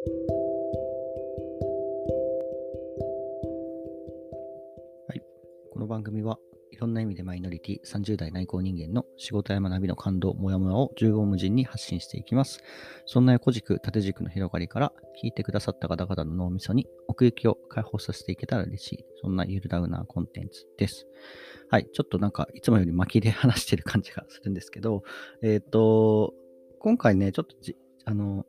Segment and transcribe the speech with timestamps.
[0.00, 0.06] は
[5.14, 5.20] い。
[5.70, 6.38] この番組は
[6.70, 12.62] いろんな意味でマイノリティ30代内向人間の仕事や学びの感動、もやもやを縦横無尽に発信していきます。
[13.04, 19.04] そんな横軸、縦軸の広がりから聞いてくださった方々の脳みそに奥行きを解放させていけたら嬉しい。
[19.20, 21.06] そんなゆるダウナーコンテンツです。
[21.68, 21.86] はい。
[21.92, 25.02] ちょっとなんかいつもより巻きで話してる感じがするんですけど、
[25.42, 26.32] えっ、と、
[26.78, 27.54] 今回ね、ちょっと、
[28.06, 28.46] あの、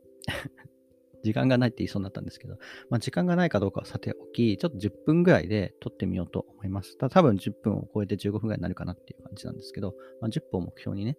[1.22, 2.56] 時間がないって言いそうになったんですけど、
[2.90, 6.96] まあ、時間がないかどうかはさておき、ちょっと10分ぐらいで撮ってみようと思います。
[6.98, 11.16] ただ多分10分を超えて15分ぐらいになるかなっていう感じなんですけど、まあ、10分を目標にね、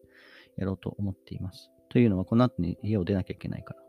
[0.57, 1.69] やろうと思っています。
[1.89, 3.79] というのは、この後に家を出なきゃいけないから。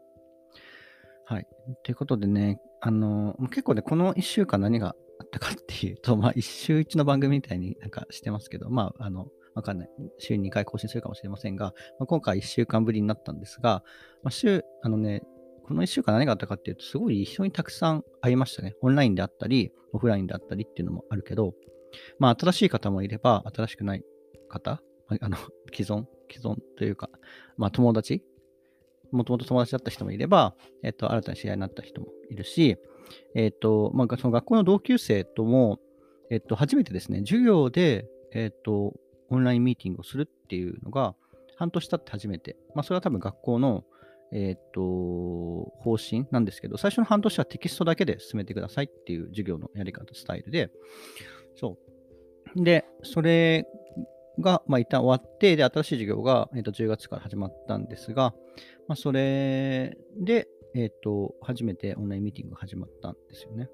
[1.27, 1.47] はい。
[1.85, 9.89] ということでね、あの、結構ね、この1週間何があったかっていうと、まあ、1週1の番組みたいになんかしてますけど、まあ、あの、わかんない。
[10.19, 13.83] 週2回更新するかもしれませんが、まあ、今回1週間ぶりになったんですが、
[14.23, 15.23] まあ、週、あのね、
[15.67, 18.75] この1週間何があったかっていうと、すごい人にたくさん会いましたね。
[18.83, 21.55] オンラインであったり、オフラインであったりっていうのもあるけど、
[22.19, 24.03] まあ、新しい方もいれば、新しくない
[24.49, 24.83] 方、
[25.21, 25.37] あの、
[25.73, 27.09] 既存、既存というか、
[27.57, 28.23] まあ、友達、
[29.11, 32.77] もともと友達だった人もいれば、えっと、新たに知り合になった人もいるし、
[33.35, 35.79] えっと、まあ、その学校の同級生とも、
[36.31, 38.95] えっと、初めてですね、授業で、えっと、
[39.31, 41.15] オンラインミーティングをするっていうのが、
[41.57, 43.85] 半年経って初めて、まあ、それは多分学校の、
[44.35, 44.81] えっ、と、
[45.79, 50.71] 方針なんですけど、最初の半年はテキストだけで進めてくださいっていう授業のやり方、スタイルで、
[51.55, 51.79] そ
[52.57, 52.65] う。
[52.65, 53.65] で、それ
[54.41, 58.35] が、まあ、一旦終わって、で、新しい授業が、えー、と10月から始まったんですが、
[58.89, 63.71] まあ、それで、えっ、と、初めてオンラインミーティングが始まったんですよね。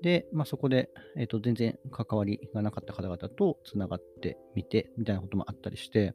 [0.00, 6.14] で、まあ、そこで、えっ、と、全然関わりがなかった方々とつながってみて、みたいなこともあったりして、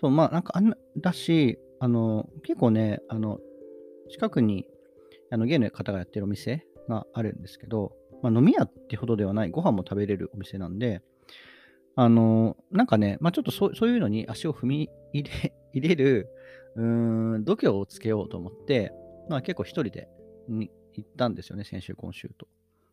[0.00, 3.40] そう、まあ、なんかあん、だし、あの、結構ね、あの、
[4.08, 4.68] 近くに、
[5.32, 7.90] あの、ゲイの方がやってるお店があるんですけど、
[8.22, 11.02] まあ、飲み屋ってほどではない、ご飯も食べれるお店なんで、
[11.96, 16.28] あの、なんかね、まあ、ちょっとそうそういうのに足を踏み入れ 入れる、
[16.76, 18.92] うーん、度胸をつけようと思って、
[19.28, 20.08] まあ、結構一人で
[20.46, 22.46] に行ったんですよね、先週、今週と。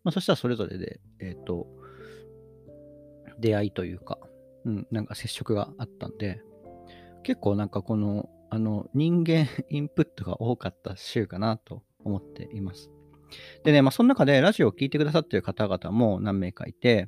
[0.03, 1.67] まあ、そしたらそれぞれで、えっ、と、
[3.39, 4.17] 出会いというか、
[4.65, 6.41] うん、なんか接触があったんで、
[7.21, 12.89] 結構なんかこの、あの、人間インプットが多かった週かなと思っています。
[13.63, 17.07] でね、まあ、その中でラジオを聞いてくださっている方々も何名かいて、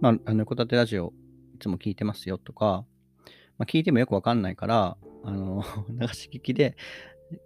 [0.00, 1.12] まあ、あの、横立てラジオ
[1.54, 2.84] いつも聞いてますよとか、
[3.58, 6.76] まあ、聞いてもよくわかんないから、あの、 流し聞きで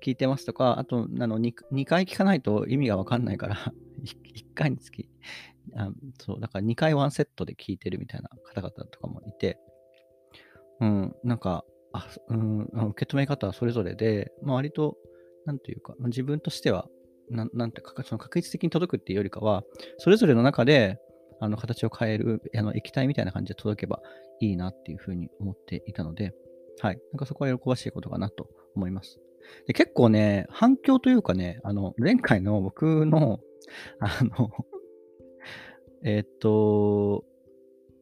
[0.03, 3.57] 聞いてますとか、あと、あの2、2回聞かないと意味がわかんないから、
[4.03, 5.09] 1回につき、
[5.75, 9.59] あそう、だから2回ワンセットで聞いてるみたいな方々とかもいて、
[10.81, 14.97] うん、なんか、あ、 うん、受け止め方はそれぞれで、まあ、割と、
[15.47, 16.89] なんというか、自分としては、
[17.31, 19.65] なんなんていうか、その確率的に届くっていうよりかは、
[19.99, 20.99] それぞれの中で、
[21.41, 24.03] あの、形を変える、あの、液体みたいな感じで届けば
[24.41, 26.35] いいなっていうふうに思っていたので、
[26.81, 27.01] はい。
[27.13, 29.21] なんかそこは喜ばしいことかなと思います。
[29.67, 33.41] で結構ね、反響というかね、あの、前回の僕の、
[34.01, 34.51] あの、
[36.05, 37.25] えっと、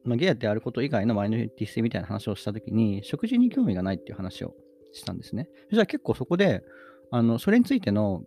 [0.05, 4.53] まあ、ゲイであること以外のマイノリティ性みたいな話をしたときに、食事に興味がないっていう話を
[4.93, 5.49] したんですね。
[5.65, 6.63] そしたら結構そこで、
[7.11, 8.23] あの、それについての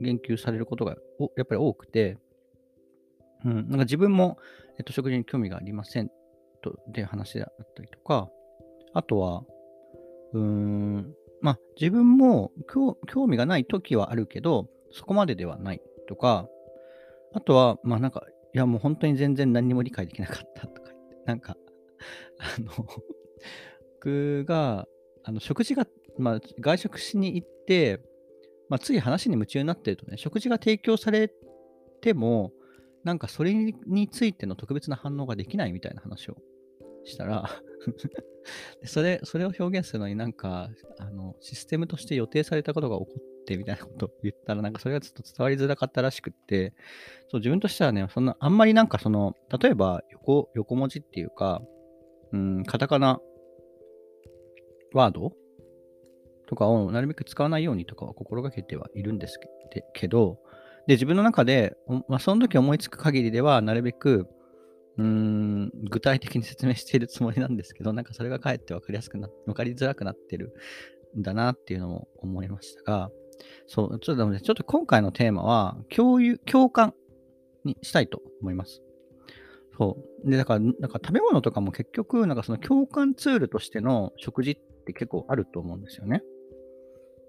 [0.00, 2.18] 言及されることがおやっぱり多くて、
[3.44, 4.38] うん、なんか自分も、
[4.78, 6.10] えっと、食事に興味がありません
[6.62, 8.28] と、で話であったりとか、
[8.92, 9.44] あとは、
[10.32, 12.96] うーん、まあ、自分も興
[13.26, 16.48] 味がない時はあるけど、そこまでではないとか、
[17.34, 18.24] あとは、まあなんか、
[18.54, 20.83] いやもう本当に全然何も理解できなかったとか、
[21.26, 21.56] なんか、
[22.38, 22.86] あの、
[23.96, 24.86] 僕が、
[25.22, 25.86] あの、食事が、
[26.18, 28.00] まあ、外食しに行って、
[28.68, 31.30] まあ、つい話に夢中になってるとね、食事が提供され
[32.00, 32.52] ても、
[33.02, 36.36] なんかそれについての特別な反応ができないみたいな話を
[37.04, 37.60] したら
[38.84, 46.72] それ、それを表現するのになんか、あの、システムとして予定されたことが起こっってみたいなことを言ったら、なんかそれがちょっと伝わりづらかったらしくって、
[47.30, 51.60] そう、自分としてはね、そんな、あんまりなんかその、例えば横、横文字っていうか、
[52.32, 53.20] うん、カタカナ
[54.92, 55.32] ワード
[56.46, 59.38] とかをなるべく使わないようにとかは心がけてはいるんです
[59.94, 60.38] けど、
[60.86, 61.76] で、自分の中で、
[62.08, 64.26] まあ、その時思いつく限りでは、なるべく、
[64.96, 70.54] うーん、具体的に説明しているつもりなんですけど、なんかそれがかえって分かりやすくな、分かりづらくなってる
[71.18, 73.10] んだなっていうのも思いましたが、
[73.66, 76.94] そう、ちょっと、ね、ちょっと今回のテーマは、共有、共感
[77.64, 78.82] にしたいと思います。
[79.76, 80.30] そう。
[80.30, 86.22] で、だから、なんか食べ物とかも結局、なんかその共感ツールとしての食事って結構あると思うんですよね。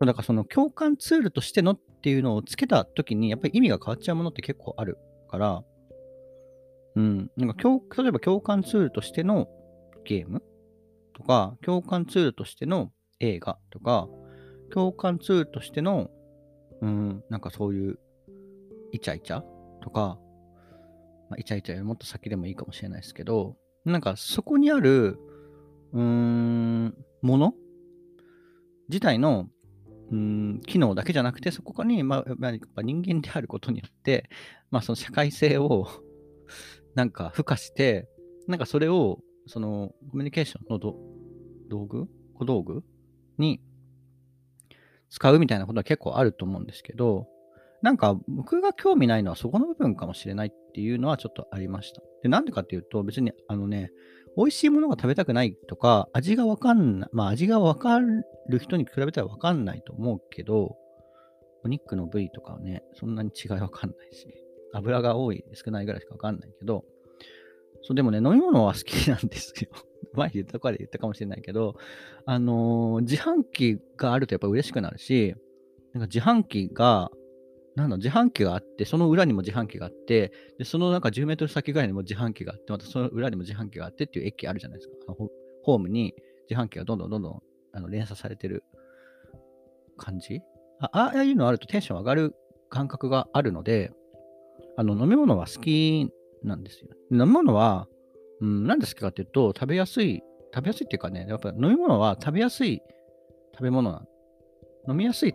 [0.02, 4.98] だからその共感ツールとしてのっていうのをつけたときに、やっぱり意味が変わっちゃうものって結構ある
[5.30, 5.64] から、
[6.96, 7.56] うん、なんか
[7.98, 9.48] 例えば共感ツールとしての
[10.06, 10.44] ゲーム
[11.14, 14.08] とか、共感ツールとしての映画とか、
[14.76, 16.12] 共感ツールとしての、
[16.82, 18.00] うん、なんかそういう
[18.92, 19.42] イチャイチャ
[19.82, 20.20] とか、
[21.30, 23.56] まあ、イチャイチャよりもっと先でもいいかもしれないですけど、
[23.86, 25.18] なんかそこにある、
[25.94, 27.54] うーん、もの
[28.90, 29.48] 自体の、
[30.12, 34.30] うん、機能だけじゃなくて、そこに、まあ、やっぱ人間であることによって、
[34.72, 35.88] まあ、その社会性を
[36.96, 38.10] なんか付加して、
[38.50, 42.84] なんかそれを、そのコミュニケーションの道具小道具
[43.38, 43.62] に
[45.16, 47.26] 使うみたいなことは結構あると思うんですけど、
[47.82, 52.02] なんか僕が興味ないのはそこの部分かもしれないっていうのはちょっとありました。
[52.22, 53.92] で、なんでかっていうと、別にあのね、
[54.36, 60.76] 美味しいものが食べたくないとか、味がわかんない、まあ味がわかる人に比べたらわかんないと思うけど、
[61.64, 64.28] お肉の部位とかはね、そんなに違いわかんないし、
[64.74, 66.84] 油が多い、少ないぐらいしかわかんないけど、
[67.86, 69.70] そう、でもね、飲み物は好きなんですよ。
[70.14, 71.76] 前言ったから言ったかもしれないけど、
[72.26, 75.36] あのー、自販機があるとやっぱ嬉しくなるし、
[75.94, 77.12] なんか自販機が、
[77.76, 84.96] なんだ、自販機があって、その裏にも自販機があって、で、そのなんか10メートル先ぐらいにも自販機があって、またその裏にも自販機があってっていう駅あるじゃないですか。
[85.08, 85.30] あの
[85.64, 86.16] ホームに
[86.50, 87.42] 自販機がどんどんどんどん
[87.74, 88.64] あの連鎖されてる
[89.98, 90.42] 感じ
[90.80, 92.36] あああいうのあるとテンション上がる
[92.70, 93.92] 感覚があるので、
[94.78, 96.10] あの飲み物は好き
[96.46, 96.90] なんですよ。
[97.12, 97.88] 飲み物は、
[98.42, 100.22] うん、何ですかっていうと、食べやすい、
[100.54, 102.82] 食べやすいっていうかね、やっぱ飲み物は食べやすい
[103.54, 104.06] 食べ物な
[104.88, 105.34] 飲みやすい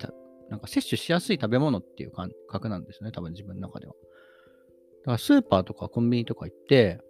[0.51, 3.95] なんか摂取しやすい食べ物っていう感覚なんですね、多分自分の中では。
[5.03, 7.01] だからスーパーとかコンビニとか行って、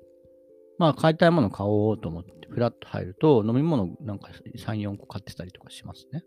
[0.78, 6.24] まあ買いたいもの買おうと思ってフラッと入ると飲み物なんか3、4個買ってたりとかしますね。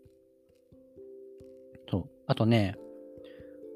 [1.90, 2.10] そう。
[2.26, 2.76] あとね、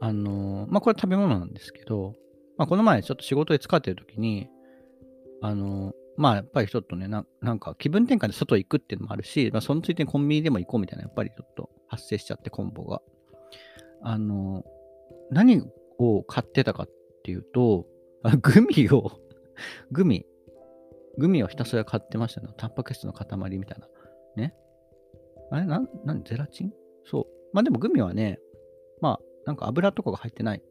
[0.01, 2.15] あのー、まあこれ食べ物なんですけど、
[2.59, 4.49] まあ、この前ちょっと仕事で使ってる時に、
[5.41, 13.01] あの、まあやっぱりちょっとねな、なんか気分転換で外行くっていうのもあるし、まあ、そのついでにコンビニでも行こうみたいな、やっぱりちょっと発生しちゃって、コンボが。
[14.03, 14.65] あの、
[15.31, 15.63] 何
[15.99, 16.91] を買ってたかっ
[17.23, 17.87] ていうと、
[18.25, 19.13] あグミを
[19.93, 20.27] グミ、
[21.19, 22.49] グミをひたすら買ってましたね。
[22.57, 23.27] タンパク質の塊
[23.59, 23.89] みたいな。
[24.37, 24.55] ね。
[25.51, 26.73] あれな、なん、ゼラチン？
[27.05, 27.27] そう。
[27.53, 28.41] まあでもグミはね、
[29.01, 30.63] まあなんか油とかが入ってない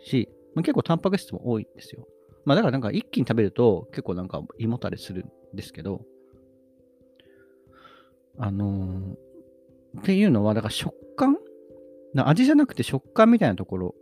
[0.00, 0.28] し、
[0.58, 2.08] まあ、結構タンパク質も多いんですよ。
[2.44, 6.02] まあだからなんか一気に食べると結構なんか胃もたれするんですけど、
[8.38, 11.36] あのー、っていうのは、だから食感
[12.12, 13.94] 味じゃなくて食感みたいなところ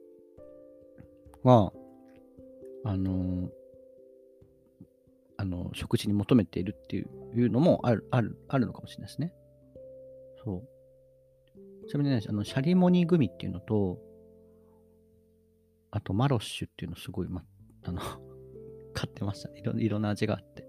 [1.42, 1.74] は、
[2.84, 3.48] あのー、
[5.36, 9.34] あの、食事に求めているっていうのもある、ある、あるのかもしれないですね。
[10.42, 10.62] そ
[11.84, 11.88] う。
[11.88, 13.98] ちなみにね、あの、シャリモニグミっていうのと、
[15.96, 17.42] あとマロッシュっていうのすごい、ま、
[17.84, 18.00] あの
[18.92, 19.60] 買ってましたね。
[19.60, 20.68] いろいろんな味があって。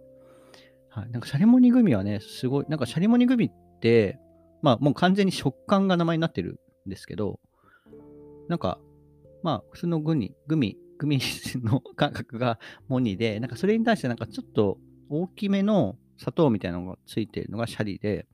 [0.90, 1.12] はい。
[1.12, 4.20] なんかシャリモニグミはね、すごい、なんかシャリモニグミって、
[4.62, 7.42] まあもう完全に食感が名前になってるんですけど、
[8.48, 8.80] なんか、
[9.44, 11.20] まあ普通のグミ、グミ、グミ
[11.56, 12.58] の 感覚が
[12.88, 18.28] モニで、なんかそれに対してなんかちょっと大きめの砂糖みたいなのがついてるのがシャリで、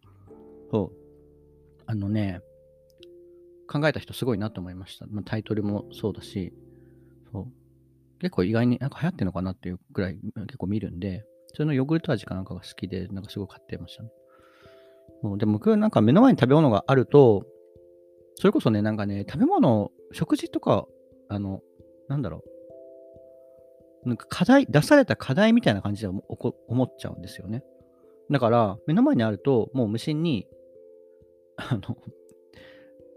[0.71, 1.83] そう。
[1.87, 2.39] あのね、
[3.67, 5.07] 考えた人すごいなと思いました。
[5.07, 6.53] まあ、タイトルもそうだし、
[7.33, 8.19] そう。
[8.19, 14.09] 結構意外になんか流行ってるのかなっていうくらい結構見るんで、それのヨーグルト味かなんかが好きで、なんかすごい買ってましたね。
[15.21, 17.45] そうでも僕なんか目の前に食べ物があると、
[18.35, 20.85] それこそね、なんかね、食べ物、食事とか、
[21.29, 21.61] あの、
[22.07, 22.43] なんだろ
[24.05, 24.09] う。
[24.09, 26.09] なんか課題、出された課題みたいな感じで
[26.67, 27.63] 思っちゃうんですよね。
[28.31, 30.47] だから、目の前にあると、もう無心に、
[31.57, 31.97] あの、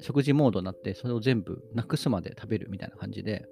[0.00, 3.48] 食事モードになって、それを全部なくすまで食べるみたいな感じで、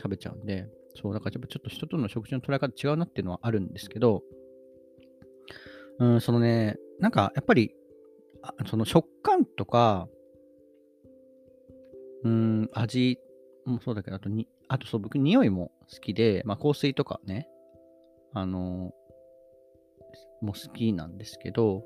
[0.00, 0.66] 食べちゃうんで、
[1.00, 4.22] そう、だからやっぱちょっと人との食事の捉え方違うなっていうのはあるんですけど、
[5.98, 7.74] うん、そのね、なんかやっぱり、
[8.66, 10.08] その食感とか、
[12.24, 13.18] うん、味
[13.66, 17.46] もそうだけど、あとに、あとそう、僕、匂いも好きで、まあ、香水とかね、
[18.32, 21.84] あのー、も好きなんですけど、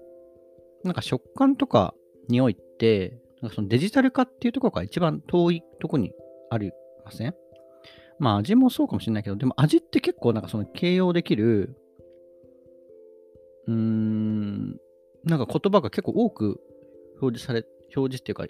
[0.85, 1.95] なんか食感とか
[2.29, 6.13] 匂いって、なんかそのデジタル化っていうところが一番遠いところに
[6.51, 6.73] あり
[7.05, 7.35] ません？
[8.25, 11.77] まあ味もそうかもしれないけど、でも味って結構なんかその形容できる、
[13.67, 14.71] うーん、
[15.25, 16.59] なんか言葉が結構多く
[17.21, 18.47] 表示され、表示っていうか、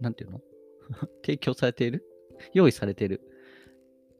[0.00, 0.40] なんていうの？
[1.24, 2.04] 提供されている？
[2.52, 3.20] 用意されている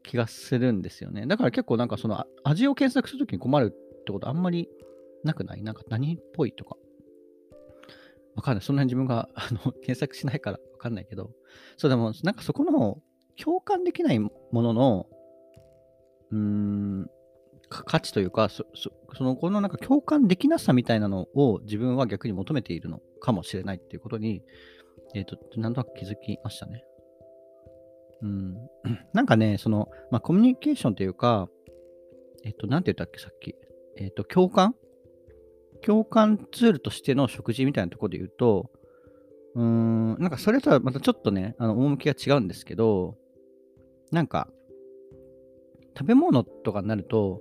[0.05, 1.27] 気がするんですよね。
[1.27, 4.69] だから結構なんかその味を検索するときに困るってことあんまり
[5.25, 5.63] なくない？
[5.63, 6.77] なんか何っぽいとか。
[8.37, 8.65] わかんない。
[8.65, 11.31] そんなに自分があの検索しないからわかんないけど、
[11.77, 13.03] そうでも、なんかそこの
[13.43, 15.07] 共感できないものの、
[16.31, 17.11] うーん、
[17.69, 18.65] 価値というか、そ
[19.15, 24.43] そのこのなんか共感できなさみたいなのを自分は逆に求めているのかもしれないっていうことに、
[25.15, 26.85] えっ、ー、と、なんとなく気づきましたね。
[28.23, 28.55] うん。
[29.13, 31.49] なんかね、その、まあ、コミュニケーションというか、
[32.45, 33.55] えっ、と、なんて言ったっけ、さっき。
[33.97, 34.75] えっ、と、共感？
[35.85, 38.71] 共感ツールとしての食事みたいなところで言うと、
[39.55, 43.17] うーん、なんかそれとはまたちょっとね、あの、趣が違うんですけど、
[44.11, 44.49] なんか、
[45.97, 47.41] 食べ物とかになると、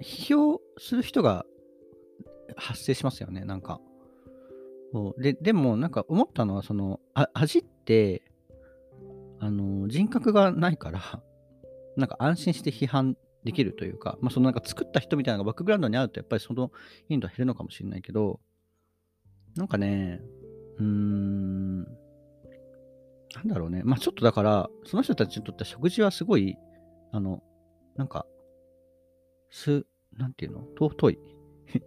[0.00, 1.46] 批評する人が
[2.56, 3.80] 発生しますよね、なんか。
[5.18, 8.22] で、でも、なんか思ったのは、その、あ味って、
[9.38, 11.22] あの、人格がないから
[11.96, 16.72] なんか安心して批判できるというか、まあ、そのなんか作った人みたいなのがバックグラウンドにあると、やっぱりその
[17.08, 18.40] 頻度は減るのかもしれないけど、
[19.56, 20.20] なんかね、
[20.78, 21.86] うーん、
[23.34, 23.82] なんだろうね。
[23.84, 26.56] まあ、ちょっとだから、その人たちにとっては食事はすごい、
[27.12, 27.42] あの、
[27.96, 28.26] なんか、
[29.50, 30.60] す、なんていうの？
[30.78, 31.18] 尊い。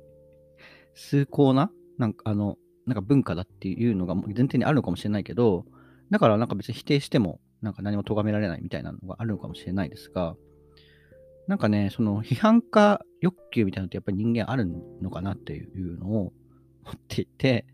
[0.95, 1.71] 崇高な？
[1.97, 5.65] なんか、あの、なんか文化だっていうのが前提にあるのかもしれないけど、
[6.09, 10.35] だからなんか別に否定しても、なんか何も咎められないみたいなのがあるのかもしれないですが、
[11.47, 14.65] なんかね、その批判家欲求みたいなのってやっぱり人間ある
[15.01, 16.33] のかなっていうのを
[16.83, 17.65] 思っていて、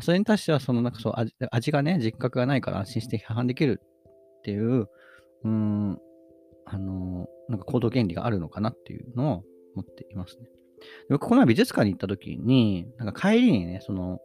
[0.00, 3.80] それに対してはそのなんかそう味味がね、実覚がないから安心して批判できる
[4.38, 5.98] っていう、うーん、
[6.64, 10.48] あの、なんか行動原理があるのかなっていうのを思っていますね。
[11.10, 14.20] 僕、この前美術館に行った時に、なんか帰りにね、その、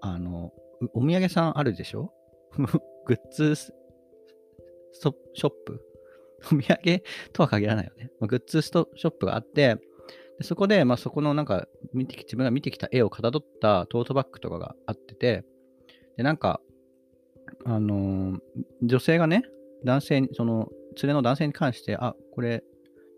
[0.00, 0.52] あの、
[0.94, 2.12] お土産さんあるでしょ？
[3.06, 5.80] グッズショップ？
[6.52, 7.02] お土産？
[7.32, 8.10] とは限らないよね。
[8.20, 9.76] グッズストショップがあって、
[10.38, 15.44] でそこで、まあ、そこのなんか見て、自分が見てきた絵をかたどったトートバッグとかがあってて、
[16.16, 16.60] で、なんか、
[17.64, 18.40] あのー、
[18.82, 19.42] 女性がね、
[19.84, 20.68] 男性に、その、
[21.00, 22.62] 連れの男性に関して、あ、これ、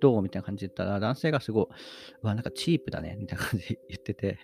[0.01, 0.23] どう？
[0.23, 1.67] みたいな感じで言ったら、男性がすごい、
[2.23, 4.39] うわ、なんかチープだね、みたいな感じで言ってて、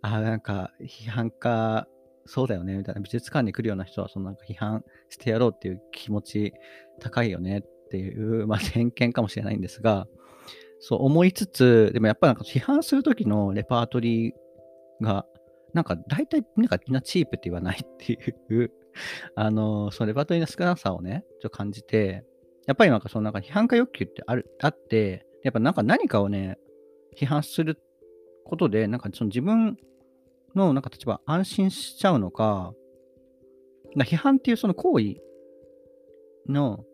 [0.00, 1.86] あ、なんか、批判家、
[2.24, 3.00] そうだよね、みたいな。
[3.00, 6.52] 美術館に来るような人は、そのなんか批判してやろうっていう気持ち
[6.98, 10.08] 高いよねっていう、まあ、偏見かもしれないんですが、
[10.80, 15.26] そう思いつつ、でもやっぱなんか批判するときのレパートリーが、
[15.72, 18.16] なんか大体なんかみんなチープって言わないってい
[18.56, 18.72] う
[19.34, 22.24] あの、そのレパートリーの少なさをね、ちょっと感じて、
[22.66, 26.58] やっぱりなんかそのなんか批判家欲求ってある、あって、やっぱなんか何かをね、
[27.16, 27.80] 批判する
[28.44, 29.76] ことで、なんかその自分
[30.54, 32.74] の、なんか例えば安心しちゃうのか、
[33.96, 35.16] 批判っていうその行為
[36.48, 36.84] の、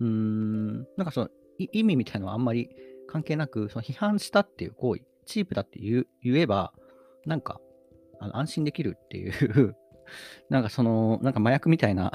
[0.00, 2.70] うーん、なんかその意味みたいなのはあんまり
[3.06, 6.72] 関係なく、その批判したっていう行為、チープだって言言えば、
[7.26, 7.60] なんか
[8.20, 9.76] あの安心できるっていう
[10.48, 12.12] なんかその、なんか麻薬みたいな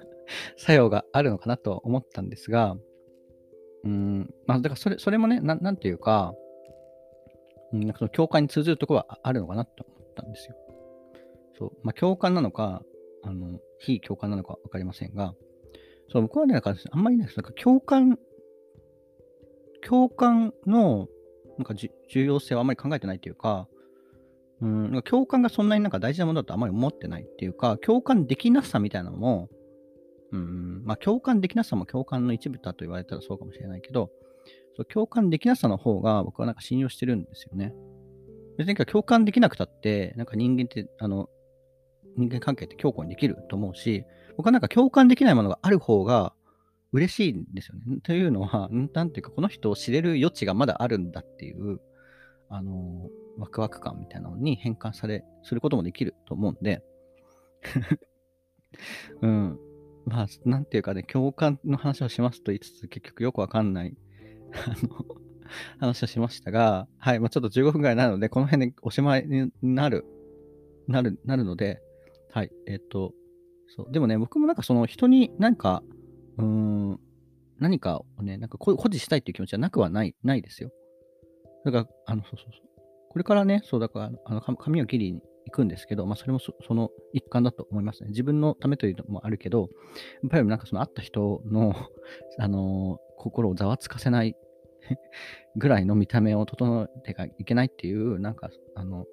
[0.56, 2.76] 作用があるのかなと思ったんですが、
[3.84, 6.34] うん、まあ、だからそれそれもね、ななんていうか、
[7.72, 10.56] うん、なんかその共感に通ずるところはあるのかなと思ったんですよ。
[11.58, 11.72] そう。
[11.82, 12.82] まあ、共感なのか、
[13.22, 15.34] あの、非共感なのか分かりませんが、
[16.12, 18.18] そう、僕はね、なんかあんまりね、なんか共感、
[19.80, 21.08] 共感の、
[21.58, 23.68] なんか重要性はあまり考えてないというか、
[24.60, 29.48] うん、共感がそんなになんか大事なものだとあまり思ってないっていうか、共感できなさみたいなのも、
[30.32, 34.10] うん、まあ共感できなさも共感の一部だと言われたらそうかもしれないけど、
[34.76, 37.74] そう共感できなさの方が僕はなんか信用してるんですよね。
[38.58, 41.28] 別に共感できなくたって、なんか人間って、あの、
[42.16, 44.04] 人間関係って強固にできると思うし、
[44.38, 46.32] 僕はなんか共感できないものがある方が
[46.92, 47.98] 嬉しいんですよね。
[48.02, 51.80] というのは、なんていうか、この人を知れる余地がまだあるんだっていう、
[52.48, 56.82] あの、ワクワク感みたいなのに変換され、することもできると思うんで。
[59.20, 59.58] うん。
[60.06, 63.96] まあ、なんていうかね、共感の話をしますと言いつつ、結局よくわかんない。
[64.54, 65.26] あの
[65.78, 70.04] 話をしましたが、はい、まあ、ちょっと15分ぐらいなので、この辺でおしまいになる、
[70.86, 71.80] なる、なるので、
[72.30, 73.12] はい、えっ、と、
[73.68, 75.82] そう、でもね、僕もなんかその人に何か、
[76.38, 77.00] うん、
[77.58, 80.70] 何かをね、なんか保持したいっていう気持ちはなくはない、ないですよ。
[81.64, 82.66] だから、あの、そうそうそう。
[83.10, 88.10] これからね、そうだから、あの髪を切りに行くんですけど、まあ、それもその一環だと思いますね。
[88.10, 89.70] 自分のためというのもあるけど、
[90.22, 91.74] やっぱりなんかその会った人の、
[92.38, 94.36] あのー、心をざわつかせない
[95.56, 99.06] ぐらいの見た目を整えてはいけないっていう、なんか、あの、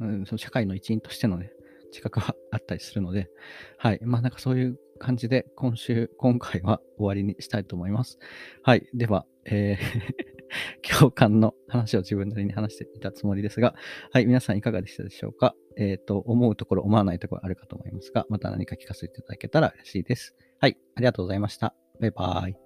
[0.00, 1.50] うん、その社会の一員としてのね、
[1.86, 3.30] 自覚はあったりするので、
[3.78, 4.00] はい。
[4.02, 8.18] まあなんかそういう感じで今週、今回は終わりにしたいと思います。
[8.62, 8.88] はい。
[8.94, 10.34] では、えー
[10.98, 13.74] 共感の話を自分なりに話していたつもりですが、
[14.12, 15.54] はい、皆さんいかがでしたでしょうか？
[15.76, 20.36] えっ、ー、と、思うところ、思わないところあるかと思いますが、また何か聞かせていただけたら嬉しいです。
[20.60, 21.74] はい、ありがとうございました。
[22.00, 22.63] バイバーイ。